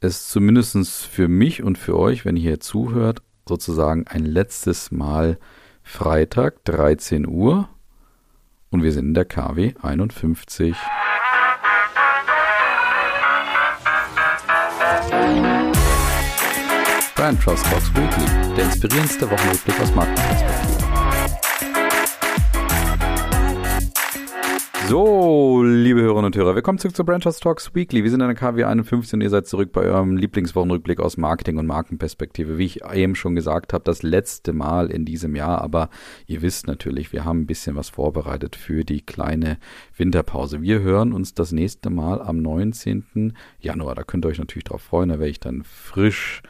[0.00, 5.38] es zumindest für mich und für euch, wenn ihr hier zuhört, sozusagen ein letztes Mal
[5.82, 7.68] Freitag, 13 Uhr.
[8.70, 10.76] Und wir sind in der KW 51.
[17.16, 20.87] Brand Trust Talks Weekly, der inspirierendste Wochenrückblick aus Markenperspektive.
[24.88, 28.04] So, liebe Hörerinnen und Hörer, willkommen zurück zu Branchers Talks Weekly.
[28.04, 31.58] Wir sind in der KW 51 und ihr seid zurück bei eurem Lieblingswochenrückblick aus Marketing
[31.58, 32.56] und Markenperspektive.
[32.56, 35.90] Wie ich eben schon gesagt habe, das letzte Mal in diesem Jahr, aber
[36.26, 39.58] ihr wisst natürlich, wir haben ein bisschen was vorbereitet für die kleine
[39.94, 40.62] Winterpause.
[40.62, 43.34] Wir hören uns das nächste Mal am 19.
[43.60, 43.94] Januar.
[43.94, 46.40] Da könnt ihr euch natürlich drauf freuen, da werde ich dann frisch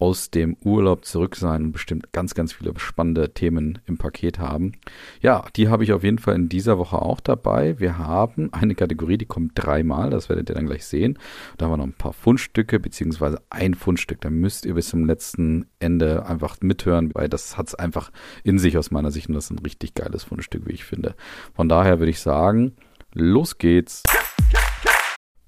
[0.00, 4.72] aus dem Urlaub zurück sein und bestimmt ganz, ganz viele spannende Themen im Paket haben.
[5.20, 7.78] Ja, die habe ich auf jeden Fall in dieser Woche auch dabei.
[7.78, 11.18] Wir haben eine Kategorie, die kommt dreimal, das werdet ihr dann gleich sehen.
[11.58, 14.22] Da haben wir noch ein paar Fundstücke, beziehungsweise ein Fundstück.
[14.22, 18.10] Da müsst ihr bis zum letzten Ende einfach mithören, weil das hat es einfach
[18.42, 21.14] in sich aus meiner Sicht und das ist ein richtig geiles Fundstück, wie ich finde.
[21.54, 22.72] Von daher würde ich sagen,
[23.12, 24.02] los geht's.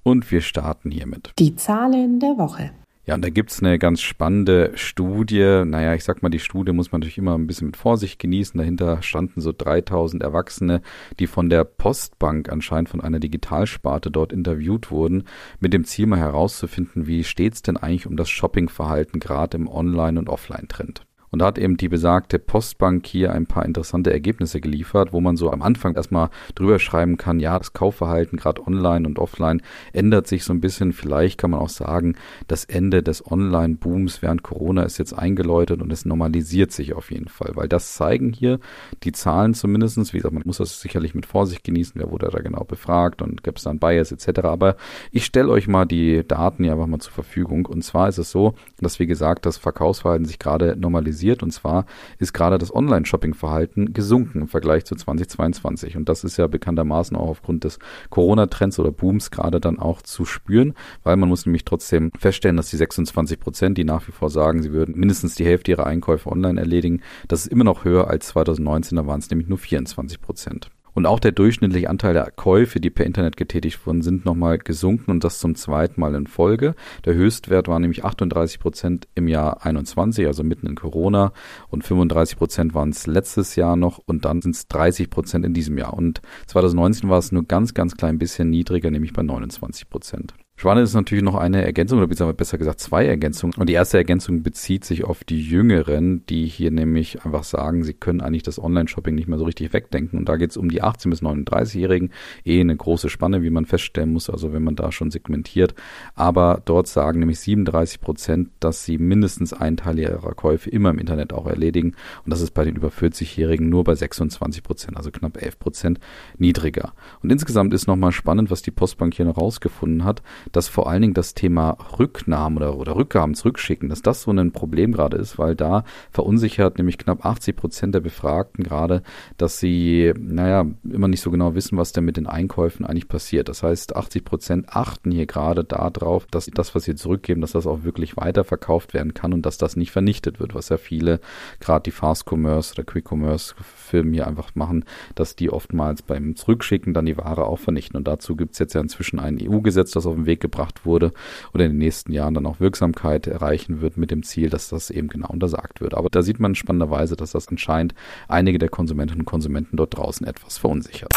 [0.03, 1.31] Und wir starten hiermit.
[1.39, 2.71] Die Zahlen der Woche.
[3.05, 5.63] Ja, und da gibt's eine ganz spannende Studie.
[5.65, 8.57] Naja, ich sag mal, die Studie muss man natürlich immer ein bisschen mit Vorsicht genießen.
[8.57, 10.81] Dahinter standen so 3000 Erwachsene,
[11.19, 15.25] die von der Postbank anscheinend von einer Digitalsparte dort interviewt wurden,
[15.59, 20.19] mit dem Ziel mal herauszufinden, wie steht's denn eigentlich um das Shoppingverhalten gerade im Online-
[20.19, 21.05] und Offline-Trend.
[21.33, 25.35] Und da hat eben die besagte Postbank hier ein paar interessante Ergebnisse geliefert, wo man
[25.35, 30.27] so am Anfang erstmal drüber schreiben kann, ja, das Kaufverhalten gerade online und offline ändert
[30.27, 30.93] sich so ein bisschen.
[30.93, 32.17] Vielleicht kann man auch sagen,
[32.47, 37.29] das Ende des Online-Booms während Corona ist jetzt eingeläutet und es normalisiert sich auf jeden
[37.29, 38.59] Fall, weil das zeigen hier
[39.01, 40.13] die Zahlen zumindestens.
[40.13, 43.43] Wie gesagt, man muss das sicherlich mit Vorsicht genießen, wer wurde da genau befragt und
[43.43, 44.41] gibt es dann Bias etc.
[44.41, 44.75] Aber
[45.09, 47.65] ich stelle euch mal die Daten hier einfach mal zur Verfügung.
[47.65, 51.43] Und zwar ist es so, dass wie gesagt, das Verkaufsverhalten sich gerade normalisiert analysiert.
[51.43, 51.85] Und zwar
[52.19, 55.97] ist gerade das Online-Shopping-Verhalten gesunken im Vergleich zu 2022.
[55.97, 57.79] Und das ist ja bekanntermaßen auch aufgrund des
[58.09, 60.73] Corona-Trends oder Booms gerade dann auch zu spüren,
[61.03, 64.61] weil man muss nämlich trotzdem feststellen, dass die 26 Prozent, die nach wie vor sagen,
[64.61, 68.27] sie würden mindestens die Hälfte ihrer Einkäufe online erledigen, das ist immer noch höher als
[68.27, 70.69] 2019, da waren es nämlich nur 24 Prozent.
[70.93, 75.11] Und auch der durchschnittliche Anteil der Käufe, die per Internet getätigt wurden, sind nochmal gesunken
[75.11, 76.75] und das zum zweiten Mal in Folge.
[77.05, 81.33] Der Höchstwert war nämlich 38 Prozent im Jahr 21, also mitten in Corona
[81.69, 85.53] und 35 Prozent waren es letztes Jahr noch und dann sind es 30 Prozent in
[85.53, 85.93] diesem Jahr.
[85.93, 90.33] Und 2019 war es nur ganz, ganz klein bisschen niedriger, nämlich bei 29 Prozent.
[90.63, 93.53] Spannend ist natürlich noch eine Ergänzung, oder besser gesagt zwei Ergänzungen.
[93.57, 97.93] Und die erste Ergänzung bezieht sich auf die Jüngeren, die hier nämlich einfach sagen, sie
[97.93, 100.17] können eigentlich das Online-Shopping nicht mehr so richtig wegdenken.
[100.17, 102.11] Und da geht es um die 18- bis 39-Jährigen.
[102.45, 105.75] Eh eine große Spanne, wie man feststellen muss, also wenn man da schon segmentiert.
[106.15, 110.99] Aber dort sagen nämlich 37 Prozent, dass sie mindestens einen Teil ihrer Käufe immer im
[110.99, 111.95] Internet auch erledigen.
[112.23, 115.99] Und das ist bei den über 40-Jährigen nur bei 26 Prozent, also knapp 11 Prozent
[116.37, 116.93] niedriger.
[117.21, 120.21] Und insgesamt ist nochmal spannend, was die Postbank hier noch rausgefunden hat
[120.53, 124.51] dass vor allen Dingen das Thema Rücknahmen oder, oder Rückgaben zurückschicken, dass das so ein
[124.51, 129.03] Problem gerade ist, weil da verunsichert nämlich knapp 80 Prozent der Befragten gerade,
[129.37, 133.49] dass sie, naja, immer nicht so genau wissen, was denn mit den Einkäufen eigentlich passiert.
[133.49, 137.67] Das heißt, 80 Prozent achten hier gerade darauf, dass das, was sie zurückgeben, dass das
[137.67, 141.19] auch wirklich weiterverkauft werden kann und dass das nicht vernichtet wird, was ja viele,
[141.59, 146.35] gerade die Fast Commerce oder Quick Commerce Firmen hier einfach machen, dass die oftmals beim
[146.35, 147.97] Zurückschicken dann die Ware auch vernichten.
[147.97, 150.85] Und dazu gibt es jetzt ja inzwischen ein EU-Gesetz, das auf den Weg Weg gebracht
[150.85, 151.13] wurde
[151.53, 154.89] oder in den nächsten Jahren dann auch Wirksamkeit erreichen wird mit dem Ziel, dass das
[154.89, 155.93] eben genau untersagt wird.
[155.93, 157.93] Aber da sieht man spannenderweise, dass das anscheinend
[158.27, 161.13] einige der Konsumentinnen und Konsumenten dort draußen etwas verunsichert.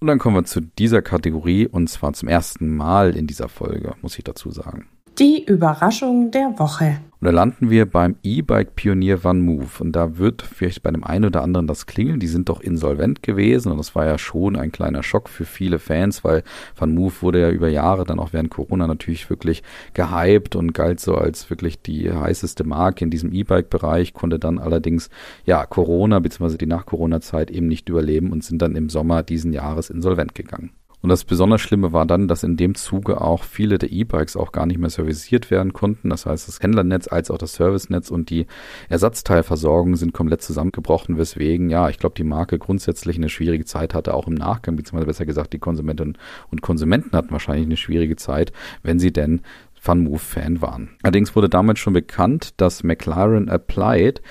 [0.00, 3.94] Und dann kommen wir zu dieser Kategorie und zwar zum ersten Mal in dieser Folge,
[4.02, 4.88] muss ich dazu sagen.
[5.18, 6.96] Die Überraschung der Woche.
[7.20, 9.80] Und da landen wir beim E-Bike-Pionier OneMove.
[9.80, 12.18] Und da wird vielleicht bei dem einen oder anderen das klingeln.
[12.18, 13.70] Die sind doch insolvent gewesen.
[13.70, 16.42] Und das war ja schon ein kleiner Schock für viele Fans, weil
[16.80, 21.14] OneMove wurde ja über Jahre dann auch während Corona natürlich wirklich gehypt und galt so
[21.14, 25.10] als wirklich die heißeste Marke in diesem E-Bike-Bereich, konnte dann allerdings
[25.46, 26.56] ja Corona bzw.
[26.58, 30.72] die Nach-Corona-Zeit eben nicht überleben und sind dann im Sommer diesen Jahres insolvent gegangen.
[31.04, 34.52] Und das besonders Schlimme war dann, dass in dem Zuge auch viele der E-Bikes auch
[34.52, 36.08] gar nicht mehr serviciert werden konnten.
[36.08, 38.46] Das heißt, das Händlernetz als auch das Servicenetz und die
[38.88, 44.14] Ersatzteilversorgung sind komplett zusammengebrochen, weswegen, ja, ich glaube, die Marke grundsätzlich eine schwierige Zeit hatte,
[44.14, 46.16] auch im Nachgang, beziehungsweise besser gesagt, die Konsumentinnen
[46.50, 49.42] und Konsumenten hatten wahrscheinlich eine schwierige Zeit, wenn sie denn
[49.74, 50.88] Fun-Move-Fan waren.
[51.02, 54.22] Allerdings wurde damals schon bekannt, dass McLaren Applied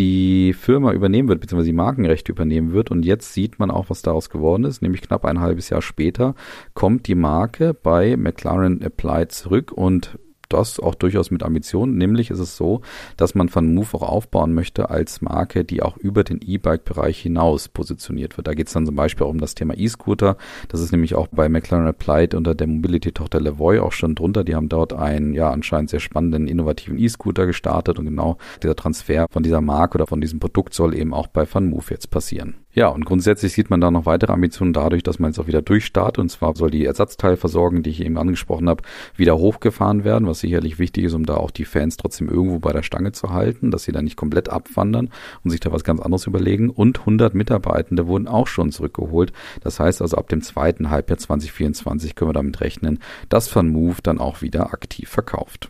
[0.00, 2.90] die Firma übernehmen wird, beziehungsweise die Markenrechte übernehmen wird.
[2.90, 4.80] Und jetzt sieht man auch, was daraus geworden ist.
[4.80, 6.34] Nämlich knapp ein halbes Jahr später
[6.72, 10.18] kommt die Marke bei McLaren Applied zurück und
[10.52, 11.96] das auch durchaus mit Ambitionen.
[11.96, 12.82] Nämlich ist es so,
[13.16, 17.68] dass man Van Move auch aufbauen möchte als Marke, die auch über den E-Bike-Bereich hinaus
[17.68, 18.46] positioniert wird.
[18.46, 20.36] Da geht es dann zum Beispiel auch um das Thema E-Scooter.
[20.68, 24.44] Das ist nämlich auch bei McLaren Applied unter der Mobility-Tochter Levoy auch schon drunter.
[24.44, 29.26] Die haben dort einen ja anscheinend sehr spannenden, innovativen E-Scooter gestartet und genau dieser Transfer
[29.30, 32.56] von dieser Marke oder von diesem Produkt soll eben auch bei Van Move jetzt passieren.
[32.80, 35.60] Ja, und grundsätzlich sieht man da noch weitere Ambitionen dadurch, dass man jetzt auch wieder
[35.60, 36.18] durchstartet.
[36.18, 38.82] Und zwar soll die Ersatzteilversorgung, die ich eben angesprochen habe,
[39.16, 42.72] wieder hochgefahren werden, was sicherlich wichtig ist, um da auch die Fans trotzdem irgendwo bei
[42.72, 45.10] der Stange zu halten, dass sie da nicht komplett abwandern
[45.44, 46.70] und sich da was ganz anderes überlegen.
[46.70, 49.34] Und 100 Mitarbeitende wurden auch schon zurückgeholt.
[49.60, 52.98] Das heißt also, ab dem zweiten Halbjahr 2024 können wir damit rechnen,
[53.28, 55.68] dass Van Move dann auch wieder aktiv verkauft.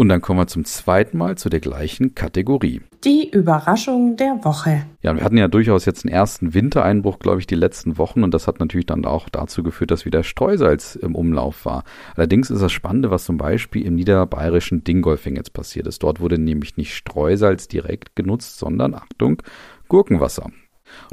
[0.00, 2.80] Und dann kommen wir zum zweiten Mal zu der gleichen Kategorie.
[3.04, 4.86] Die Überraschung der Woche.
[5.02, 8.32] Ja, wir hatten ja durchaus jetzt einen ersten Wintereinbruch, glaube ich, die letzten Wochen und
[8.32, 11.84] das hat natürlich dann auch dazu geführt, dass wieder Streusalz im Umlauf war.
[12.16, 16.02] Allerdings ist das Spannende, was zum Beispiel im niederbayerischen Dingolfing jetzt passiert ist.
[16.02, 19.42] Dort wurde nämlich nicht Streusalz direkt genutzt, sondern, Achtung,
[19.88, 20.50] Gurkenwasser.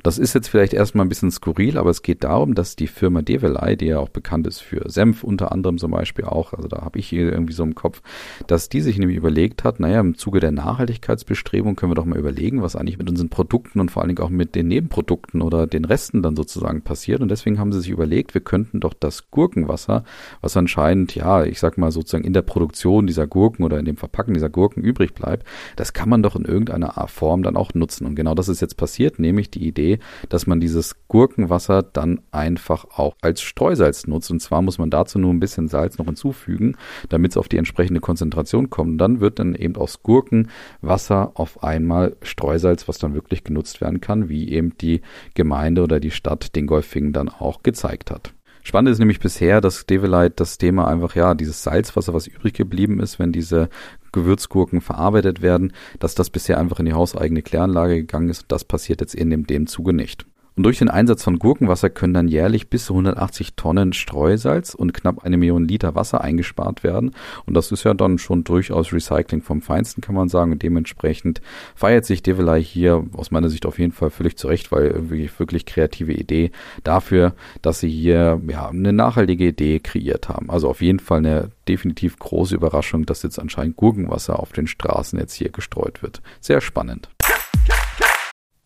[0.03, 3.21] Das ist jetzt vielleicht erstmal ein bisschen skurril, aber es geht darum, dass die Firma
[3.21, 6.81] Develei, die ja auch bekannt ist für Senf unter anderem zum Beispiel auch, also da
[6.81, 8.01] habe ich irgendwie so im Kopf,
[8.47, 12.17] dass die sich nämlich überlegt hat, naja, im Zuge der Nachhaltigkeitsbestrebung können wir doch mal
[12.17, 15.67] überlegen, was eigentlich mit unseren Produkten und vor allen Dingen auch mit den Nebenprodukten oder
[15.67, 17.21] den Resten dann sozusagen passiert.
[17.21, 20.03] Und deswegen haben sie sich überlegt, wir könnten doch das Gurkenwasser,
[20.41, 23.97] was anscheinend, ja, ich sag mal sozusagen in der Produktion dieser Gurken oder in dem
[23.97, 25.45] Verpacken dieser Gurken übrig bleibt,
[25.75, 28.05] das kann man doch in irgendeiner Form dann auch nutzen.
[28.05, 29.99] Und genau das ist jetzt passiert, nämlich die Idee,
[30.29, 34.31] dass man dieses Gurkenwasser dann einfach auch als Streusalz nutzt.
[34.31, 36.75] Und zwar muss man dazu nur ein bisschen Salz noch hinzufügen,
[37.09, 38.91] damit es auf die entsprechende Konzentration kommt.
[38.91, 44.01] Und dann wird dann eben aus Gurkenwasser auf einmal Streusalz, was dann wirklich genutzt werden
[44.01, 45.01] kann, wie eben die
[45.33, 48.33] Gemeinde oder die Stadt Dingolfing dann auch gezeigt hat.
[48.67, 52.99] Spannend ist nämlich bisher, dass Develite das Thema einfach, ja, dieses Salzwasser, was übrig geblieben
[52.99, 53.69] ist, wenn diese
[54.17, 58.45] Gewürzgurken verarbeitet werden, dass das bisher einfach in die hauseigene Kläranlage gegangen ist.
[58.49, 60.25] Das passiert jetzt in dem, dem Zuge nicht.
[60.57, 64.91] Und durch den Einsatz von Gurkenwasser können dann jährlich bis zu 180 Tonnen Streusalz und
[64.91, 67.11] knapp eine Million Liter Wasser eingespart werden.
[67.45, 70.51] Und das ist ja dann schon durchaus Recycling vom Feinsten, kann man sagen.
[70.51, 71.41] Und dementsprechend
[71.75, 75.67] feiert sich Develei hier aus meiner Sicht auf jeden Fall völlig zurecht, weil wirklich, wirklich
[75.67, 76.49] kreative Idee
[76.83, 80.49] dafür, dass sie hier ja, eine nachhaltige Idee kreiert haben.
[80.49, 85.19] Also auf jeden Fall eine definitiv große Überraschung, dass jetzt anscheinend Gurkenwasser auf den Straßen
[85.19, 86.23] jetzt hier gestreut wird.
[86.41, 87.09] Sehr spannend.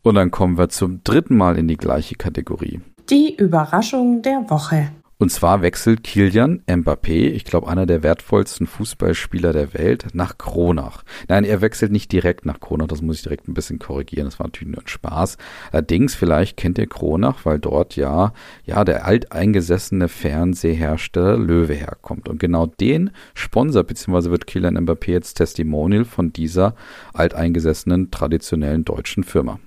[0.03, 2.81] Und dann kommen wir zum dritten Mal in die gleiche Kategorie.
[3.09, 4.91] Die Überraschung der Woche.
[5.21, 11.03] Und zwar wechselt Kilian Mbappé, ich glaube einer der wertvollsten Fußballspieler der Welt, nach Kronach.
[11.27, 14.39] Nein, er wechselt nicht direkt nach Kronach, das muss ich direkt ein bisschen korrigieren, das
[14.39, 15.37] war natürlich nur ein Spaß.
[15.71, 18.33] Allerdings, vielleicht kennt ihr Kronach, weil dort ja,
[18.65, 22.27] ja, der alteingesessene Fernsehhersteller Löwe herkommt.
[22.27, 26.73] Und genau den Sponsor, beziehungsweise wird Kilian Mbappé jetzt Testimonial von dieser
[27.13, 29.59] alteingesessenen traditionellen deutschen Firma.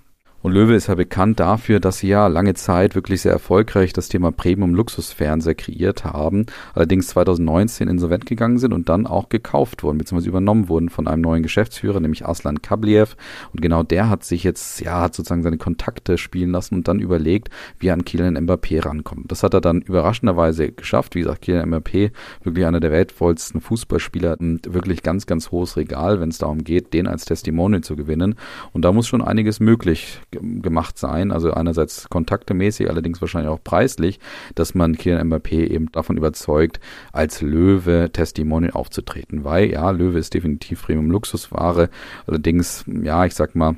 [0.45, 4.11] Und Löwe ist ja bekannt dafür, dass sie ja lange Zeit wirklich sehr erfolgreich das
[4.11, 6.45] Thema Premium-Luxusfernseher kreiert haben,
[6.75, 11.23] allerdings 2019 insolvent gegangen sind und dann auch gekauft wurden, beziehungsweise übernommen wurden von einem
[11.23, 13.17] neuen Geschäftsführer, nämlich Aslan Kabliev.
[13.55, 17.01] Und genau der hat sich jetzt, ja, hat sozusagen seine Kontakte spielen lassen und dann
[17.01, 17.49] überlegt,
[17.79, 19.33] wie er an Kylian Mbappé rankommt.
[19.33, 21.15] Das hat er dann überraschenderweise geschafft.
[21.15, 22.11] Wie gesagt, Kylian Mbappé,
[22.43, 26.93] wirklich einer der weltvollsten Fußballspieler und wirklich ganz, ganz hohes Regal, wenn es darum geht,
[26.93, 28.35] den als Testimonial zu gewinnen.
[28.75, 31.31] Und da muss schon einiges möglich gemacht sein.
[31.31, 34.21] Also einerseits kontaktemäßig, allerdings wahrscheinlich auch preislich,
[34.55, 36.81] dass man Kylian Mbappé eben davon überzeugt,
[37.13, 39.45] als Löwe Testimonial aufzutreten.
[39.45, 41.91] Weil ja, Löwe ist definitiv Premium Luxusware.
[42.27, 43.77] Allerdings, ja, ich sag mal,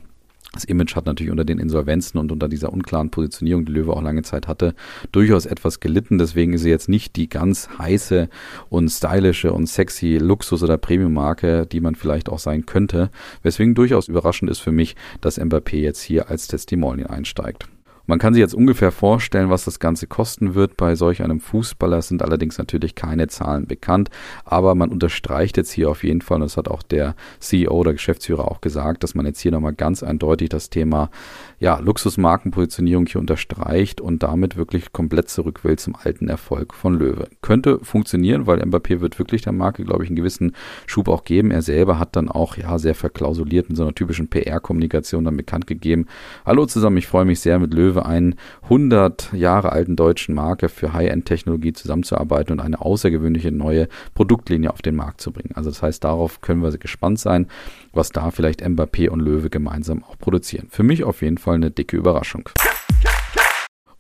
[0.57, 4.03] das Image hat natürlich unter den Insolvenzen und unter dieser unklaren Positionierung, die Löwe auch
[4.03, 4.75] lange Zeit hatte,
[5.13, 6.19] durchaus etwas gelitten.
[6.19, 8.29] Deswegen ist sie jetzt nicht die ganz heiße
[8.69, 13.11] und stylische und sexy Luxus- oder Premium-Marke, die man vielleicht auch sein könnte.
[13.43, 17.69] Weswegen durchaus überraschend ist für mich, dass Mbappé jetzt hier als Testimonial einsteigt.
[18.09, 22.03] Man kann sich jetzt ungefähr vorstellen, was das Ganze kosten wird bei solch einem Fußballer.
[22.03, 24.11] Sind allerdings natürlich keine Zahlen bekannt,
[24.45, 27.93] aber man unterstreicht jetzt hier auf jeden Fall, und das hat auch der CEO oder
[27.93, 31.11] Geschäftsführer auch gesagt, dass man jetzt hier nochmal ganz eindeutig das Thema
[31.59, 37.29] ja, Luxusmarkenpositionierung hier unterstreicht und damit wirklich komplett zurück will zum alten Erfolg von Löwe.
[37.43, 40.53] Könnte funktionieren, weil Mbappé wird wirklich der Marke, glaube ich, einen gewissen
[40.87, 41.51] Schub auch geben.
[41.51, 45.67] Er selber hat dann auch, ja, sehr verklausuliert in so einer typischen PR-Kommunikation dann bekannt
[45.67, 46.07] gegeben.
[46.45, 48.35] Hallo zusammen, ich freue mich sehr mit Löwe, einen
[48.65, 54.97] 100 Jahre alten deutschen Marke für High-End-Technologie zusammenzuarbeiten und eine außergewöhnliche neue Produktlinie auf den
[54.97, 55.53] Markt zu bringen.
[55.55, 57.47] Also das heißt, darauf können wir gespannt sein,
[57.93, 60.69] was da vielleicht Mbappé und Löwe gemeinsam auch produzieren.
[60.71, 62.49] Für mich auf jeden Fall eine dicke Überraschung.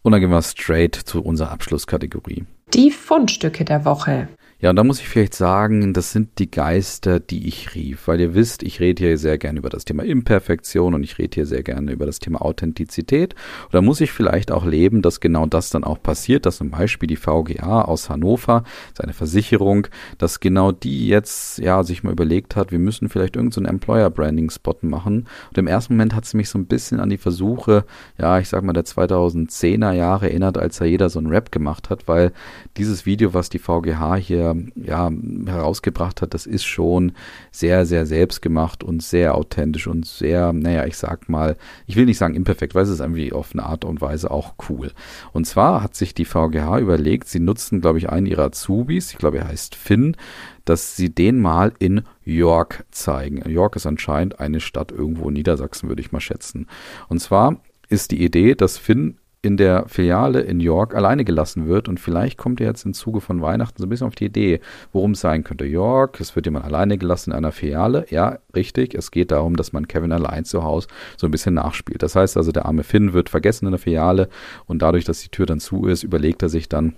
[0.03, 2.45] Und dann gehen wir straight zu unserer Abschlusskategorie.
[2.75, 4.29] Die Fundstücke der Woche.
[4.59, 8.23] Ja, und da muss ich vielleicht sagen, das sind die Geister, die ich rief, weil
[8.23, 11.45] ihr wisst, ich rede hier sehr gerne über das Thema Imperfektion und ich rede hier
[11.45, 13.35] sehr gerne über das Thema Authentizität.
[13.65, 16.71] Und da muss ich vielleicht auch leben, dass genau das dann auch passiert, dass zum
[16.71, 18.65] Beispiel die VGA aus Hannover,
[18.97, 23.67] seine Versicherung, dass genau die jetzt, ja, sich mal überlegt hat, wir müssen vielleicht irgendeinen
[23.67, 25.27] so Employer-Branding-Spot machen.
[25.51, 27.85] Und im ersten Moment hat es mich so ein bisschen an die Versuche,
[28.19, 31.91] ja, ich sag mal, der 2010er Jahre erinnert, als da jeder so ein Rap gemacht
[31.91, 32.33] hat, weil
[32.79, 35.11] dieses Video, was die VGH hier ja,
[35.47, 37.13] herausgebracht hat, das ist schon
[37.51, 42.19] sehr, sehr selbstgemacht und sehr authentisch und sehr, naja, ich sag mal, ich will nicht
[42.19, 44.93] sagen imperfekt, weil es ist irgendwie auf eine Art und Weise auch cool.
[45.33, 49.19] Und zwar hat sich die VGH überlegt, sie nutzen, glaube ich, einen ihrer Azubis, ich
[49.19, 50.17] glaube, er heißt Finn,
[50.65, 53.49] dass sie den mal in York zeigen.
[53.49, 56.67] York ist anscheinend eine Stadt irgendwo in Niedersachsen, würde ich mal schätzen.
[57.09, 61.89] Und zwar ist die Idee, dass Finn in der Filiale in York alleine gelassen wird.
[61.89, 64.61] Und vielleicht kommt er jetzt im Zuge von Weihnachten so ein bisschen auf die Idee,
[64.93, 65.65] worum es sein könnte.
[65.65, 68.07] York, es wird jemand alleine gelassen in einer Filiale.
[68.11, 68.95] Ja, richtig.
[68.95, 72.03] Es geht darum, dass man Kevin allein zu Hause so ein bisschen nachspielt.
[72.03, 74.29] Das heißt also, der arme Finn wird vergessen in der Filiale
[74.67, 76.95] und dadurch, dass die Tür dann zu ist, überlegt er sich dann,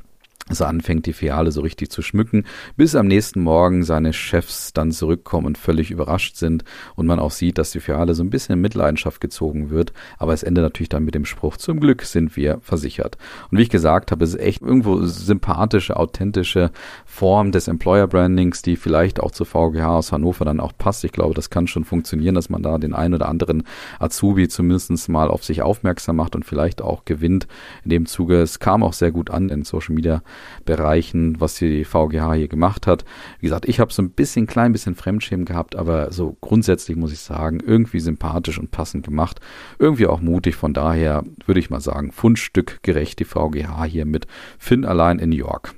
[0.48, 2.44] dass anfängt, die Filiale so richtig zu schmücken,
[2.76, 6.64] bis am nächsten Morgen seine Chefs dann zurückkommen und völlig überrascht sind
[6.94, 9.92] und man auch sieht, dass die Filiale so ein bisschen in Mitleidenschaft gezogen wird.
[10.18, 13.18] Aber es endet natürlich dann mit dem Spruch, zum Glück sind wir versichert.
[13.50, 16.70] Und wie ich gesagt habe, es ist echt irgendwo sympathische, authentische
[17.04, 21.04] Form des Employer Brandings, die vielleicht auch zur VGH aus Hannover dann auch passt.
[21.04, 23.64] Ich glaube, das kann schon funktionieren, dass man da den einen oder anderen
[23.98, 27.46] Azubi zumindest mal auf sich aufmerksam macht und vielleicht auch gewinnt.
[27.84, 30.22] In dem Zuge, es kam auch sehr gut an in Social Media
[30.64, 33.04] Bereichen, was die VGH hier gemacht hat.
[33.40, 37.12] Wie gesagt, ich habe so ein bisschen, klein bisschen Fremdschämen gehabt, aber so grundsätzlich muss
[37.12, 39.40] ich sagen, irgendwie sympathisch und passend gemacht.
[39.78, 40.56] Irgendwie auch mutig.
[40.56, 44.26] Von daher würde ich mal sagen, Fundstück gerecht die VGH hier mit
[44.58, 45.74] Finn allein in New York.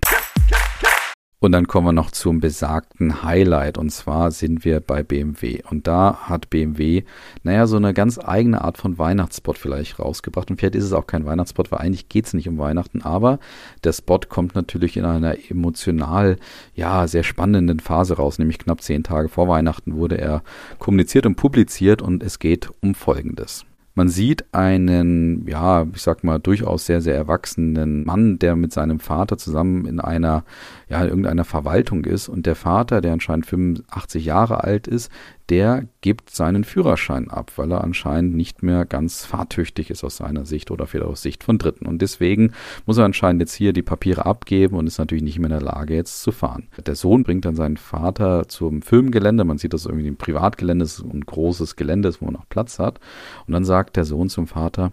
[1.43, 3.79] Und dann kommen wir noch zum besagten Highlight.
[3.79, 5.63] Und zwar sind wir bei BMW.
[5.71, 7.05] Und da hat BMW,
[7.43, 10.51] naja, so eine ganz eigene Art von Weihnachtsspot vielleicht rausgebracht.
[10.51, 13.01] Und vielleicht ist es auch kein Weihnachtsspot, weil eigentlich geht es nicht um Weihnachten.
[13.01, 13.39] Aber
[13.85, 16.37] der Spot kommt natürlich in einer emotional,
[16.75, 18.39] ja, sehr spannenden Phase raus.
[18.39, 20.43] Nämlich knapp zehn Tage vor Weihnachten wurde er
[20.79, 22.03] kommuniziert und publiziert.
[22.03, 23.65] Und es geht um Folgendes.
[23.95, 29.01] Man sieht einen, ja, ich sag mal, durchaus sehr, sehr erwachsenen Mann, der mit seinem
[29.01, 30.45] Vater zusammen in einer,
[30.91, 32.29] ja, in irgendeiner Verwaltung ist.
[32.29, 35.11] Und der Vater, der anscheinend 85 Jahre alt ist,
[35.49, 40.47] der gibt seinen Führerschein ab, weil er anscheinend nicht mehr ganz fahrtüchtig ist aus seiner
[40.47, 41.87] Sicht oder vielleicht aus Sicht von Dritten.
[41.87, 42.53] Und deswegen
[42.87, 45.63] muss er anscheinend jetzt hier die Papiere abgeben und ist natürlich nicht mehr in der
[45.63, 46.69] Lage, jetzt zu fahren.
[46.85, 49.45] Der Sohn bringt dann seinen Vater zum Filmgelände.
[49.45, 52.99] Man sieht das irgendwie im Privatgelände, ist ein großes Gelände, wo man noch Platz hat.
[53.47, 54.91] Und dann sagt der Sohn zum Vater,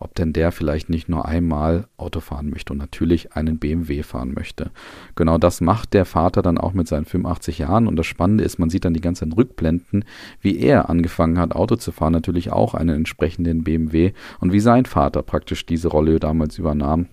[0.00, 4.32] ob denn der vielleicht nicht nur einmal Auto fahren möchte und natürlich einen BMW fahren
[4.34, 4.70] möchte.
[5.14, 8.58] Genau das macht der Vater dann auch mit seinen 85 Jahren und das Spannende ist,
[8.58, 10.04] man sieht dann die ganzen Rückblenden,
[10.40, 14.86] wie er angefangen hat, Auto zu fahren, natürlich auch einen entsprechenden BMW und wie sein
[14.86, 17.06] Vater praktisch diese Rolle damals übernahm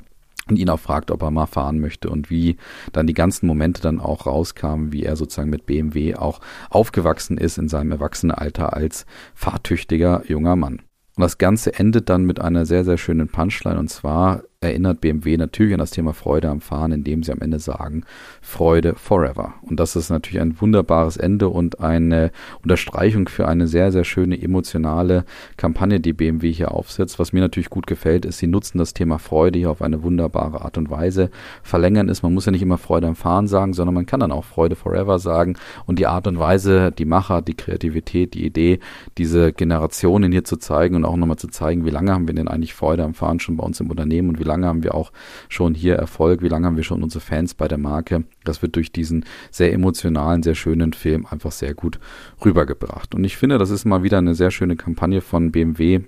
[0.50, 2.58] und ihn auch fragt, ob er mal fahren möchte und wie
[2.94, 6.40] dann die ganzen Momente dann auch rauskamen, wie er sozusagen mit BMW auch
[6.70, 10.87] aufgewachsen ist in seinem Erwachsenenalter als fahrtüchtiger junger Mann.
[11.18, 13.80] Und das Ganze endet dann mit einer sehr, sehr schönen Punchline.
[13.80, 17.60] Und zwar erinnert BMW natürlich an das Thema Freude am Fahren, indem sie am Ende
[17.60, 18.04] sagen,
[18.42, 19.54] Freude forever.
[19.62, 22.32] Und das ist natürlich ein wunderbares Ende und eine
[22.64, 25.26] Unterstreichung für eine sehr, sehr schöne emotionale
[25.58, 27.20] Kampagne, die BMW hier aufsetzt.
[27.20, 30.62] Was mir natürlich gut gefällt, ist, sie nutzen das Thema Freude hier auf eine wunderbare
[30.62, 31.30] Art und Weise.
[31.62, 34.32] Verlängern ist, man muss ja nicht immer Freude am Fahren sagen, sondern man kann dann
[34.32, 35.56] auch Freude forever sagen.
[35.86, 38.80] Und die Art und Weise, die Macher, die Kreativität, die Idee,
[39.20, 42.48] diese Generationen hier zu zeigen und auch nochmal zu zeigen, wie lange haben wir denn
[42.48, 45.12] eigentlich Freude am Fahren schon bei uns im Unternehmen und wie lange haben wir auch
[45.50, 48.24] schon hier Erfolg, wie lange haben wir schon unsere Fans bei der Marke.
[48.44, 52.00] Das wird durch diesen sehr emotionalen, sehr schönen Film einfach sehr gut
[52.44, 53.14] rübergebracht.
[53.14, 56.02] Und ich finde, das ist mal wieder eine sehr schöne Kampagne von BMW,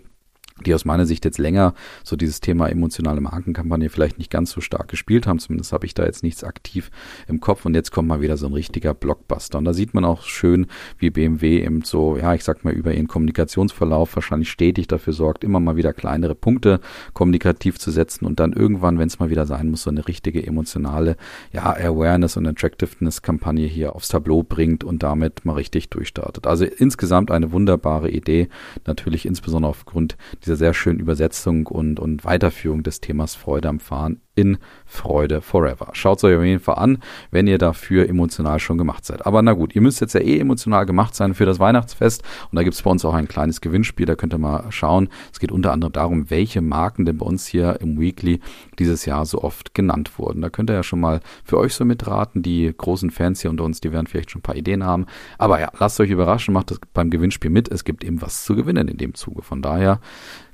[0.65, 1.73] die aus meiner Sicht jetzt länger
[2.03, 5.39] so dieses Thema emotionale Markenkampagne vielleicht nicht ganz so stark gespielt haben.
[5.39, 6.91] Zumindest habe ich da jetzt nichts aktiv
[7.27, 9.57] im Kopf und jetzt kommt mal wieder so ein richtiger Blockbuster.
[9.57, 12.93] Und da sieht man auch schön, wie BMW eben so, ja, ich sag mal, über
[12.93, 16.79] ihren Kommunikationsverlauf wahrscheinlich stetig dafür sorgt, immer mal wieder kleinere Punkte
[17.13, 20.45] kommunikativ zu setzen und dann irgendwann, wenn es mal wieder sein muss, so eine richtige
[20.45, 21.17] emotionale,
[21.51, 26.47] ja, Awareness und Attractiveness-Kampagne hier aufs Tableau bringt und damit mal richtig durchstartet.
[26.47, 28.49] Also insgesamt eine wunderbare Idee,
[28.85, 30.17] natürlich insbesondere aufgrund
[30.49, 35.89] dieser sehr schönen Übersetzung und, und Weiterführung des Themas Freude am Fahren in Freude Forever.
[35.91, 39.25] Schaut es euch auf jeden Fall an, wenn ihr dafür emotional schon gemacht seid.
[39.25, 42.55] Aber na gut, ihr müsst jetzt ja eh emotional gemacht sein für das Weihnachtsfest und
[42.55, 45.09] da gibt es bei uns auch ein kleines Gewinnspiel, da könnt ihr mal schauen.
[45.33, 48.39] Es geht unter anderem darum, welche Marken denn bei uns hier im Weekly
[48.79, 50.41] dieses Jahr so oft genannt wurden.
[50.41, 52.41] Da könnt ihr ja schon mal für euch so mitraten.
[52.41, 55.05] Die großen Fans hier unter uns, die werden vielleicht schon ein paar Ideen haben.
[55.37, 57.69] Aber ja, lasst euch überraschen, macht das beim Gewinnspiel mit.
[57.69, 59.41] Es gibt eben was zu gewinnen in dem Zuge.
[59.41, 59.99] Von daher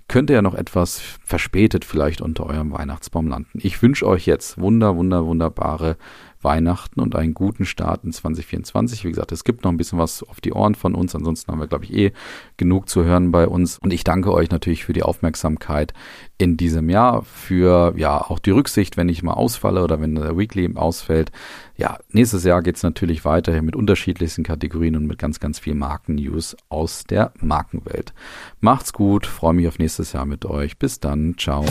[0.07, 3.59] könnte ja noch etwas verspätet vielleicht unter eurem Weihnachtsbaum landen.
[3.61, 5.97] Ich wünsche euch jetzt wunder, wunder, wunderbare
[6.45, 9.03] Weihnachten und einen guten Start in 2024.
[9.03, 11.13] Wie gesagt, es gibt noch ein bisschen was auf die Ohren von uns.
[11.13, 12.13] Ansonsten haben wir, glaube ich, eh
[12.55, 13.77] genug zu hören bei uns.
[13.77, 15.93] Und ich danke euch natürlich für die Aufmerksamkeit
[16.37, 20.37] in diesem Jahr, für ja auch die Rücksicht, wenn ich mal ausfalle oder wenn der
[20.37, 21.31] Weekly ausfällt.
[21.77, 25.75] Ja, nächstes Jahr geht es natürlich weiter mit unterschiedlichsten Kategorien und mit ganz, ganz viel
[25.75, 28.13] Marken-News aus der Markenwelt.
[28.61, 30.77] Macht's gut, freue mich auf nächstes Jahr mit euch.
[30.77, 31.65] Bis dann, ciao.